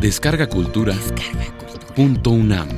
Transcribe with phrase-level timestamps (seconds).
[0.00, 0.94] Descarga Cultura.
[1.94, 2.70] Punto UNAM.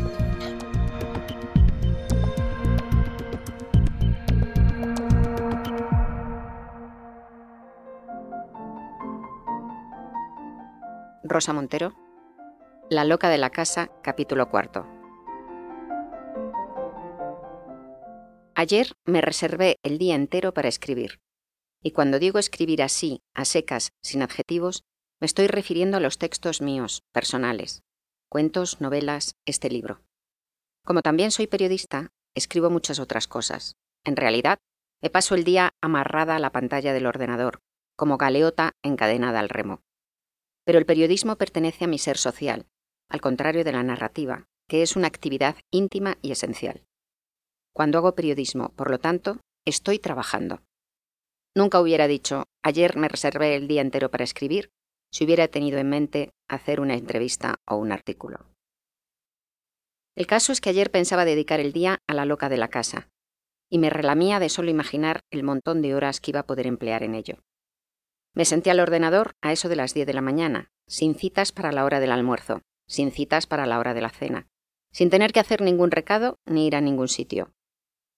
[11.23, 11.95] Rosa Montero.
[12.91, 14.85] La loca de la casa, capítulo cuarto.
[18.57, 21.21] Ayer me reservé el día entero para escribir.
[21.85, 24.83] Y cuando digo escribir así, a secas, sin adjetivos,
[25.23, 27.85] me estoy refiriendo a los textos míos, personales,
[28.29, 30.01] cuentos, novelas, este libro.
[30.85, 33.77] Como también soy periodista, escribo muchas otras cosas.
[34.05, 34.59] En realidad,
[35.01, 37.61] me paso el día amarrada a la pantalla del ordenador,
[37.97, 39.83] como galeota encadenada al remo.
[40.65, 42.67] Pero el periodismo pertenece a mi ser social,
[43.09, 46.83] al contrario de la narrativa, que es una actividad íntima y esencial.
[47.73, 50.63] Cuando hago periodismo, por lo tanto, estoy trabajando.
[51.55, 54.73] Nunca hubiera dicho, ayer me reservé el día entero para escribir,
[55.13, 58.47] si hubiera tenido en mente hacer una entrevista o un artículo.
[60.17, 63.09] El caso es que ayer pensaba dedicar el día a la loca de la casa,
[63.71, 67.03] y me relamía de solo imaginar el montón de horas que iba a poder emplear
[67.03, 67.39] en ello.
[68.35, 71.73] Me senté al ordenador a eso de las 10 de la mañana, sin citas para
[71.73, 74.49] la hora del almuerzo, sin citas para la hora de la cena,
[74.91, 77.53] sin tener que hacer ningún recado ni ir a ningún sitio.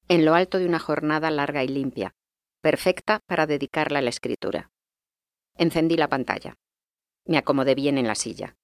[0.08, 2.14] En lo alto de una jornada larga y limpia,
[2.60, 4.70] perfecta para dedicarla a la escritura.
[5.56, 6.56] Encendí la pantalla.
[7.26, 8.56] Me acomodé bien en la silla.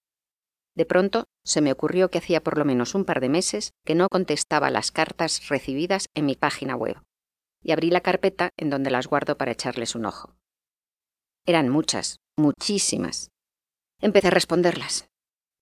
[0.77, 3.95] De pronto se me ocurrió que hacía por lo menos un par de meses que
[3.95, 7.03] no contestaba las cartas recibidas en mi página web,
[7.63, 10.37] y abrí la carpeta en donde las guardo para echarles un ojo.
[11.47, 13.31] Eran muchas, muchísimas.
[14.01, 15.09] Empecé a responderlas.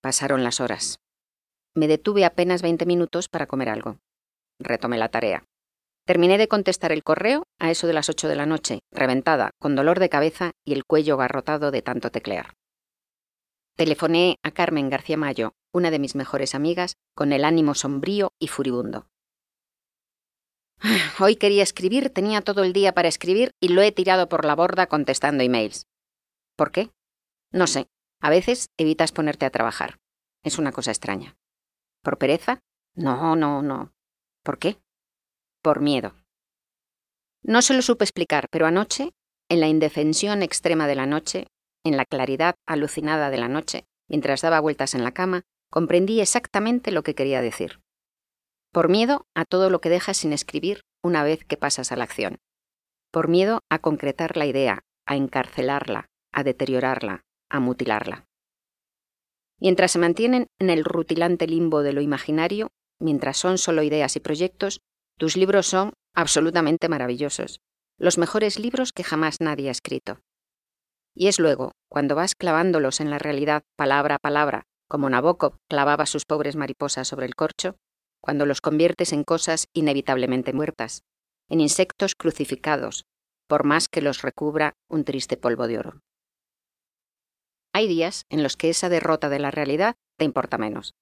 [0.02, 0.98] Pasaron las horas.
[1.74, 3.98] Me detuve apenas 20 minutos para comer algo.
[4.60, 5.44] Retomé la tarea.
[6.04, 9.76] Terminé de contestar el correo a eso de las 8 de la noche, reventada, con
[9.76, 12.54] dolor de cabeza y el cuello garrotado de tanto teclear.
[13.79, 18.49] Telefoné a Carmen García Mayo, una de mis mejores amigas, con el ánimo sombrío y
[18.49, 19.06] furibundo.
[21.21, 24.56] Hoy quería escribir, tenía todo el día para escribir y lo he tirado por la
[24.56, 25.87] borda contestando emails.
[26.56, 26.91] ¿Por qué?
[27.53, 27.87] No sé.
[28.21, 30.00] A veces evitas ponerte a trabajar.
[30.43, 31.37] Es una cosa extraña.
[32.03, 32.59] ¿Por pereza?
[32.97, 33.93] No, no, no.
[34.43, 34.81] ¿Por qué?
[35.62, 36.17] Por miedo.
[37.44, 39.12] No se lo supe explicar, pero anoche,
[39.49, 41.47] en la indefensión extrema de la noche,
[41.84, 46.91] en la claridad alucinada de la noche, mientras daba vueltas en la cama, comprendí exactamente
[46.91, 47.81] lo que quería decir
[48.72, 52.05] por miedo a todo lo que dejas sin escribir una vez que pasas a la
[52.05, 52.38] acción,
[53.11, 58.27] por miedo a concretar la idea, a encarcelarla, a deteriorarla, a mutilarla.
[59.61, 64.21] Mientras se mantienen en el rutilante limbo de lo imaginario, mientras son solo ideas y
[64.21, 64.81] proyectos,
[65.17, 67.61] tus libros son absolutamente maravillosos,
[67.99, 70.21] los mejores libros que jamás nadie ha escrito.
[71.21, 76.06] Y es luego, cuando vas clavándolos en la realidad palabra a palabra, como Nabokov clavaba
[76.06, 77.75] sus pobres mariposas sobre el corcho,
[78.21, 81.03] cuando los conviertes en cosas inevitablemente muertas,
[81.49, 83.05] en insectos crucificados,
[83.49, 86.01] por más que los recubra un triste polvo de oro.
[87.73, 90.95] Hay días en los que esa derrota de la realidad te importa menos.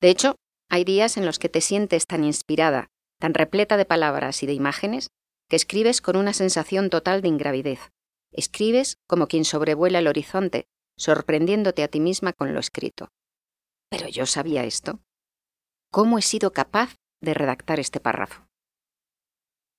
[0.00, 0.34] De hecho,
[0.68, 2.88] hay días en los que te sientes tan inspirada,
[3.20, 5.10] tan repleta de palabras y de imágenes,
[5.48, 7.92] que escribes con una sensación total de ingravidez.
[8.34, 10.66] Escribes como quien sobrevuela el horizonte,
[10.98, 13.08] sorprendiéndote a ti misma con lo escrito.
[13.88, 15.00] Pero yo sabía esto
[15.94, 18.48] cómo he sido capaz de redactar este párrafo.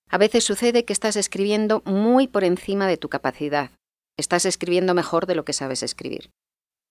[0.09, 3.71] A veces sucede que estás escribiendo muy por encima de tu capacidad,
[4.15, 6.31] estás escribiendo mejor de lo que sabes escribir.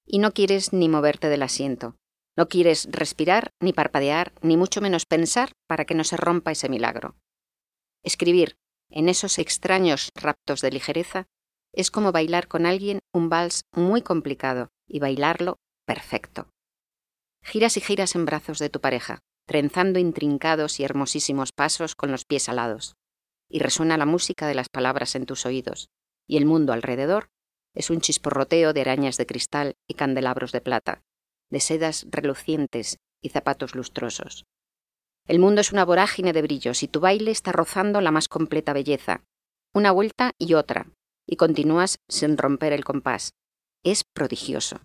[0.07, 1.97] Y no quieres ni moverte del asiento,
[2.37, 6.69] no quieres respirar, ni parpadear, ni mucho menos pensar para que no se rompa ese
[6.69, 7.17] milagro.
[8.03, 8.57] Escribir,
[8.91, 11.29] en esos extraños raptos de ligereza,
[11.77, 16.49] es como bailar con alguien un vals muy complicado y bailarlo perfecto.
[17.43, 22.25] Giras y giras en brazos de tu pareja, trenzando intrincados y hermosísimos pasos con los
[22.25, 22.95] pies alados,
[23.49, 25.89] y resuena la música de las palabras en tus oídos,
[26.27, 27.29] y el mundo alrededor
[27.75, 31.03] es un chisporroteo de arañas de cristal y candelabros de plata,
[31.51, 34.45] de sedas relucientes y zapatos lustrosos.
[35.27, 38.73] El mundo es una vorágine de brillos y tu baile está rozando la más completa
[38.73, 39.25] belleza,
[39.75, 40.87] una vuelta y otra,
[41.27, 43.33] y continúas sin romper el compás.
[43.83, 44.81] Es prodigioso,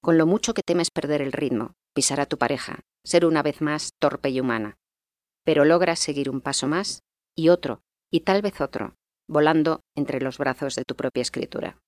[0.00, 3.60] con lo mucho que temes perder el ritmo, pisar a tu pareja, ser una vez
[3.60, 4.76] más torpe y humana.
[5.44, 7.02] Pero logras seguir un paso más
[7.36, 7.80] y otro,
[8.10, 8.94] y tal vez otro,
[9.28, 11.78] volando entre los brazos de tu propia escritura.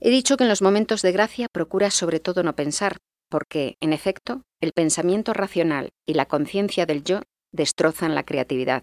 [0.00, 2.98] He dicho que en los momentos de gracia procuras sobre todo no pensar,
[3.30, 8.82] porque, en efecto, el pensamiento racional y la conciencia del yo destrozan la creatividad,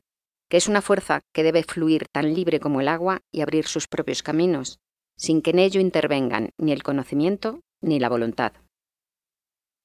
[0.51, 3.87] que es una fuerza que debe fluir tan libre como el agua y abrir sus
[3.87, 4.79] propios caminos,
[5.15, 8.51] sin que en ello intervengan ni el conocimiento ni la voluntad.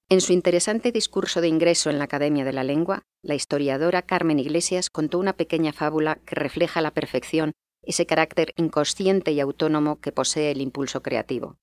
[0.08, 4.40] En su interesante discurso de ingreso en la Academia de la Lengua, la historiadora Carmen
[4.40, 7.52] Iglesias contó una pequeña fábula que refleja a la perfección
[7.82, 11.58] ese carácter inconsciente y autónomo que posee el impulso creativo.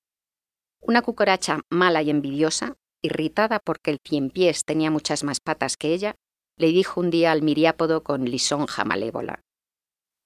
[0.80, 3.98] Una cucaracha mala y envidiosa, irritada porque el
[4.30, 6.16] pies tenía muchas más patas que ella,
[6.56, 9.40] le dijo un día al miriápodo con lisonja malévola.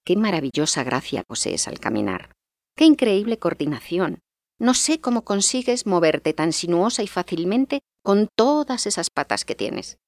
[0.04, 2.32] Qué maravillosa gracia posees al caminar.
[2.76, 4.20] Qué increíble coordinación.
[4.58, 9.98] No sé cómo consigues moverte tan sinuosa y fácilmente con todas esas patas que tienes.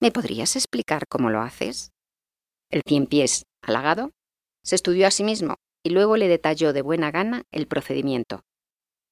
[0.00, 1.90] ¿Me podrías explicar cómo lo haces?
[2.70, 4.10] El cien pies, halagado,
[4.64, 8.40] se estudió a sí mismo y luego le detalló de buena gana el procedimiento.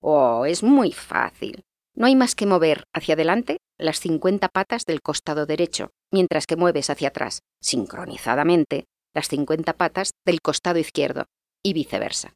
[0.00, 1.62] Oh, es muy fácil.
[2.00, 6.56] No hay más que mover hacia adelante las 50 patas del costado derecho, mientras que
[6.56, 11.26] mueves hacia atrás, sincronizadamente, las 50 patas del costado izquierdo,
[11.62, 12.32] y viceversa.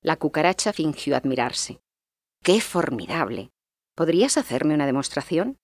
[0.00, 1.82] La cucaracha fingió admirarse.
[2.42, 3.50] ¡Qué formidable!
[3.94, 5.58] ¿Podrías hacerme una demostración?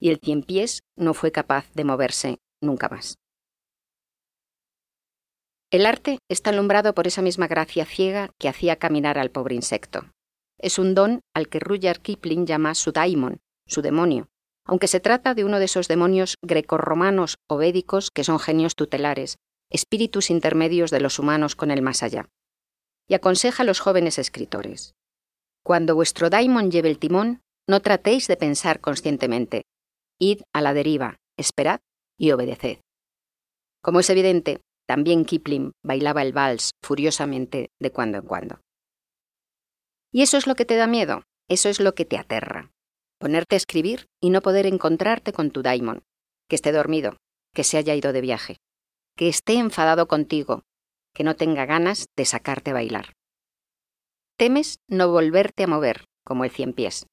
[0.00, 3.18] Y el cien pies no fue capaz de moverse nunca más.
[5.70, 10.10] El arte está alumbrado por esa misma gracia ciega que hacía caminar al pobre insecto.
[10.58, 14.28] Es un don al que Rudyard Kipling llama su daimon, su demonio,
[14.66, 19.36] aunque se trata de uno de esos demonios grecorromanos o védicos que son genios tutelares,
[19.70, 22.28] espíritus intermedios de los humanos con el más allá.
[23.08, 24.94] Y aconseja a los jóvenes escritores.
[25.62, 29.64] Cuando vuestro daimon lleve el timón, no tratéis de pensar conscientemente.
[30.18, 31.80] Id a la deriva, esperad
[32.18, 32.80] y obedeced.
[33.82, 38.60] Como es evidente, también Kipling bailaba el vals furiosamente de cuando en cuando.
[40.14, 41.24] ¿Y eso es lo que te da miedo?
[41.48, 42.70] Eso es lo que te aterra.
[43.18, 46.04] Ponerte a escribir y no poder encontrarte con tu daimon,
[46.48, 47.16] que esté dormido,
[47.52, 48.58] que se haya ido de viaje,
[49.16, 50.62] que esté enfadado contigo,
[51.14, 53.14] que no tenga ganas de sacarte a bailar.
[54.38, 57.06] Temes no volverte a mover, como el cien pies.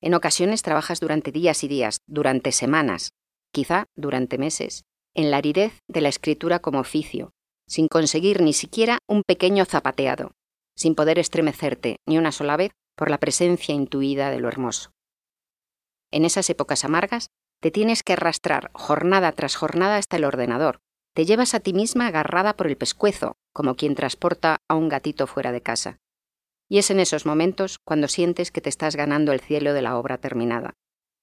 [0.00, 3.10] En ocasiones trabajas durante días y días, durante semanas,
[3.52, 4.82] quizá durante meses,
[5.14, 7.30] en la aridez de la escritura como oficio,
[7.68, 10.32] sin conseguir ni siquiera un pequeño zapateado,
[10.78, 14.92] sin poder estremecerte ni una sola vez por la presencia intuida de lo hermoso.
[16.12, 17.30] En esas épocas amargas,
[17.60, 20.78] te tienes que arrastrar jornada tras jornada hasta el ordenador.
[21.14, 25.26] Te llevas a ti misma agarrada por el pescuezo, como quien transporta a un gatito
[25.26, 25.98] fuera de casa.
[26.68, 29.98] Y es en esos momentos cuando sientes que te estás ganando el cielo de la
[29.98, 30.74] obra terminada,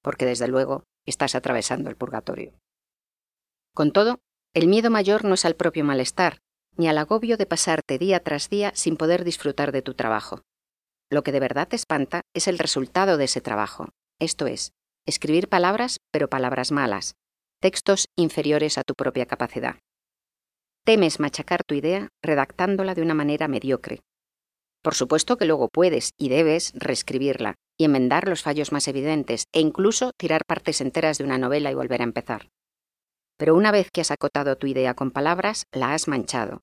[0.02, 2.52] porque desde luego estás atravesando el purgatorio.
[3.74, 4.18] Con todo,
[4.52, 6.40] el miedo mayor no es al propio malestar,
[6.76, 10.42] ni al agobio de pasarte día tras día sin poder disfrutar de tu trabajo.
[11.10, 14.72] Lo que de verdad te espanta es el resultado de ese trabajo, esto es,
[15.06, 17.14] escribir palabras pero palabras malas,
[17.60, 19.76] textos inferiores a tu propia capacidad.
[20.84, 24.02] Temes machacar tu idea redactándola de una manera mediocre,
[24.86, 29.58] por supuesto que luego puedes y debes reescribirla y enmendar los fallos más evidentes e
[29.58, 32.50] incluso tirar partes enteras de una novela y volver a empezar.
[33.36, 36.62] Pero una vez que has acotado tu idea con palabras, la has manchado.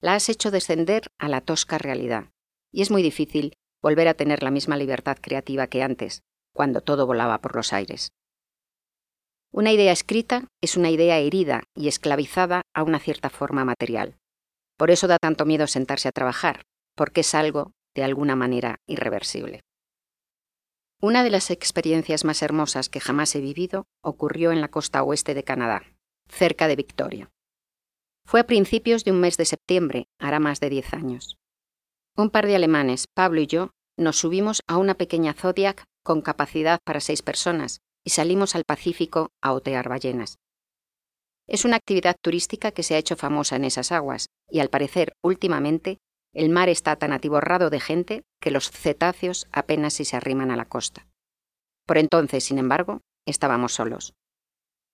[0.00, 2.30] La has hecho descender a la tosca realidad.
[2.70, 6.22] Y es muy difícil volver a tener la misma libertad creativa que antes,
[6.52, 8.12] cuando todo volaba por los aires.
[9.52, 14.16] Una idea escrita es una idea herida y esclavizada a una cierta forma material.
[14.76, 16.62] Por eso da tanto miedo sentarse a trabajar,
[16.94, 19.60] porque es algo, de alguna manera, irreversible.
[21.00, 25.34] Una de las experiencias más hermosas que jamás he vivido ocurrió en la costa oeste
[25.34, 25.82] de Canadá,
[26.30, 27.30] cerca de Victoria.
[28.24, 31.36] Fue a principios de un mes de septiembre, hará más de diez años.
[32.16, 36.78] Un par de alemanes, Pablo y yo, nos subimos a una pequeña Zodiac con capacidad
[36.84, 40.38] para seis personas y salimos al Pacífico a otear ballenas.
[41.46, 45.14] Es una actividad turística que se ha hecho famosa en esas aguas y al parecer
[45.22, 45.98] últimamente
[46.32, 50.56] el mar está tan atiborrado de gente que los cetáceos apenas si se arriman a
[50.56, 51.08] la costa.
[51.86, 54.14] Por entonces, sin embargo, estábamos solos.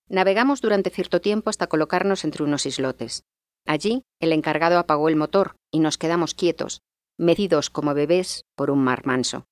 [0.08, 3.24] Navegamos durante cierto tiempo hasta colocarnos entre unos islotes.
[3.66, 6.82] Allí, el encargado apagó el motor y nos quedamos quietos,
[7.18, 9.46] medidos como bebés por un mar manso.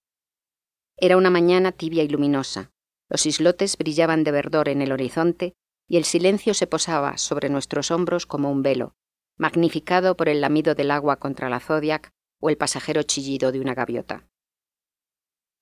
[0.96, 2.70] Era una mañana tibia y luminosa.
[3.08, 5.54] Los islotes brillaban de verdor en el horizonte
[5.88, 8.94] y el silencio se posaba sobre nuestros hombros como un velo,
[9.37, 13.75] magnificado por el lamido del agua contra la Zodiac o el pasajero chillido de una
[13.75, 14.28] gaviota.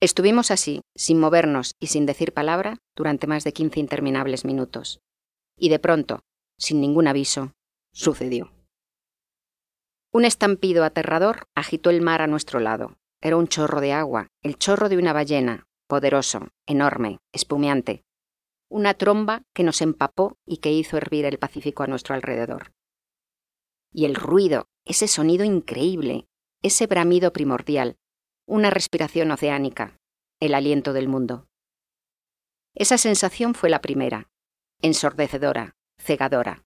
[0.02, 5.00] Estuvimos así, sin movernos y sin decir palabra, durante más de quince interminables minutos.
[5.56, 6.24] Y de pronto,
[6.58, 7.52] sin ningún aviso,
[7.92, 8.52] sucedió.
[10.12, 12.96] Un estampido aterrador agitó el mar a nuestro lado.
[13.20, 18.02] Era un chorro de agua, el chorro de una ballena, poderoso, enorme, espumeante.
[18.68, 22.72] Una tromba que nos empapó y que hizo hervir el Pacífico a nuestro alrededor.
[23.92, 26.26] Y el ruido, ese sonido increíble,
[26.60, 27.98] ese bramido primordial,
[28.52, 29.96] una respiración oceánica,
[30.38, 31.46] el aliento del mundo.
[32.74, 34.28] Esa sensación fue la primera,
[34.82, 36.62] ensordecedora, cegadora,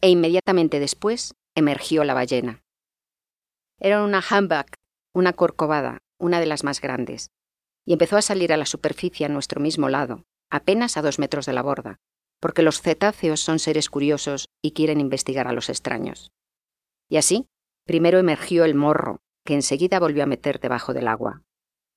[0.00, 2.64] e inmediatamente después emergió la ballena.
[3.78, 4.74] Era una humpback,
[5.14, 7.30] una corcovada, una de las más grandes,
[7.86, 11.46] y empezó a salir a la superficie a nuestro mismo lado, apenas a dos metros
[11.46, 12.00] de la borda,
[12.40, 16.32] porque los cetáceos son seres curiosos y quieren investigar a los extraños.
[17.08, 17.46] Y así,
[17.86, 21.42] primero emergió el morro, que enseguida volvió a meter debajo del agua,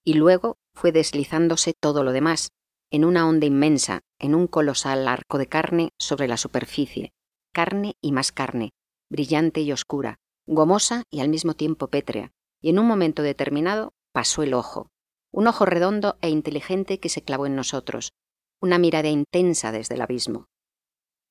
[0.04, 2.50] y luego fue deslizándose todo lo demás,
[2.92, 7.12] en una onda inmensa, en un colosal arco de carne sobre la superficie,
[7.52, 8.72] carne y más carne,
[9.10, 12.32] brillante y oscura, gomosa y al mismo tiempo pétrea,
[12.62, 14.90] y en un momento determinado pasó el ojo,
[15.32, 18.14] un ojo redondo e inteligente que se clavó en nosotros,
[18.62, 20.48] una mirada intensa desde el abismo.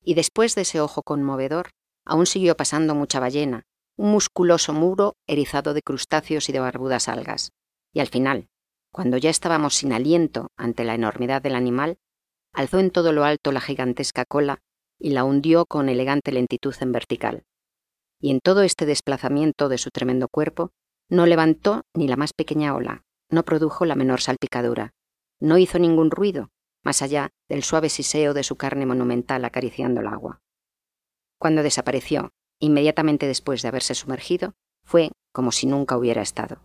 [0.02, 1.70] Y después de ese ojo conmovedor,
[2.04, 3.62] aún siguió pasando mucha ballena,
[4.02, 7.52] un musculoso muro erizado de crustáceos y de barbudas algas.
[7.94, 8.48] Y al final,
[8.90, 11.98] cuando ya estábamos sin aliento ante la enormidad del animal,
[12.52, 14.58] alzó en todo lo alto la gigantesca cola
[14.98, 17.44] y la hundió con elegante lentitud en vertical.
[18.20, 20.72] Y en todo este desplazamiento de su tremendo cuerpo,
[21.08, 24.94] no levantó ni la más pequeña ola, no produjo la menor salpicadura,
[25.38, 26.50] no hizo ningún ruido,
[26.82, 30.40] más allá del suave siseo de su carne monumental acariciando el agua.
[31.38, 32.32] Cuando desapareció,
[32.62, 34.54] inmediatamente después de haberse sumergido,
[34.84, 36.60] fue como si nunca hubiera estado.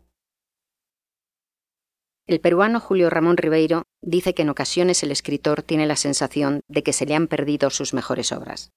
[2.28, 6.84] El peruano Julio Ramón Ribeiro dice que en ocasiones el escritor tiene la sensación de
[6.84, 8.72] que se le han perdido sus mejores obras.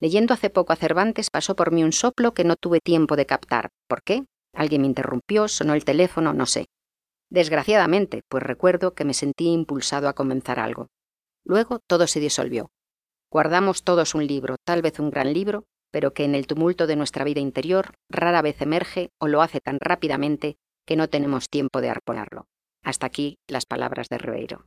[0.00, 3.26] Leyendo hace poco a Cervantes pasó por mí un soplo que no tuve tiempo de
[3.26, 3.70] captar.
[3.88, 4.24] ¿Por qué?
[4.54, 6.66] Alguien me interrumpió, sonó el teléfono, no sé.
[7.28, 10.88] Desgraciadamente, pues recuerdo que me sentí impulsado a comenzar algo.
[11.44, 12.70] Luego todo se disolvió.
[13.30, 16.96] Guardamos todos un libro, tal vez un gran libro, pero que en el tumulto de
[16.96, 21.80] nuestra vida interior rara vez emerge o lo hace tan rápidamente que no tenemos tiempo
[21.80, 22.48] de arponerlo.
[22.82, 24.66] Hasta aquí las palabras de Ribeiro.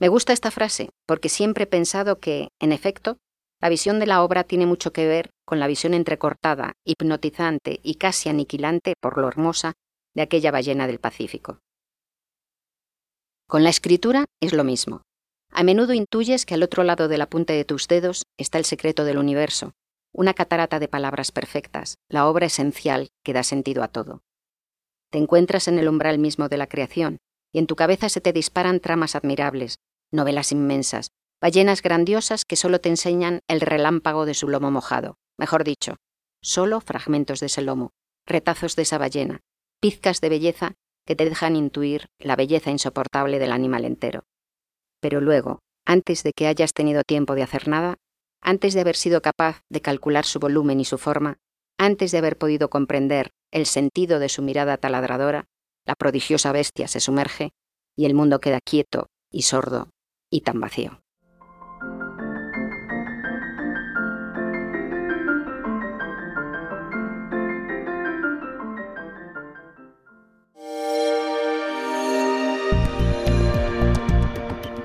[0.00, 3.18] Me gusta esta frase porque siempre he pensado que, en efecto,
[3.60, 7.94] la visión de la obra tiene mucho que ver con la visión entrecortada, hipnotizante y
[7.94, 9.74] casi aniquilante por lo hermosa
[10.12, 11.60] de aquella ballena del Pacífico.
[13.46, 15.02] Con la escritura es lo mismo.
[15.52, 18.64] A menudo intuyes que al otro lado de la punta de tus dedos está el
[18.64, 19.72] secreto del universo,
[20.14, 24.22] una catarata de palabras perfectas, la obra esencial que da sentido a todo.
[25.10, 27.18] Te encuentras en el umbral mismo de la creación,
[27.52, 29.76] y en tu cabeza se te disparan tramas admirables,
[30.12, 35.64] novelas inmensas, ballenas grandiosas que solo te enseñan el relámpago de su lomo mojado, mejor
[35.64, 35.96] dicho,
[36.42, 37.90] solo fragmentos de ese lomo,
[38.26, 39.40] retazos de esa ballena,
[39.80, 40.74] pizcas de belleza
[41.06, 44.24] que te dejan intuir la belleza insoportable del animal entero.
[45.00, 47.96] Pero luego, antes de que hayas tenido tiempo de hacer nada,
[48.44, 51.38] antes de haber sido capaz de calcular su volumen y su forma,
[51.78, 55.46] antes de haber podido comprender el sentido de su mirada taladradora,
[55.86, 57.50] la prodigiosa bestia se sumerge
[57.96, 59.88] y el mundo queda quieto y sordo
[60.30, 61.00] y tan vacío.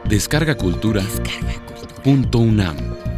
[0.06, 1.04] Descarga Cultura.
[2.04, 3.09] Punto UNAM.